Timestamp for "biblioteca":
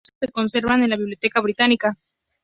0.97-1.41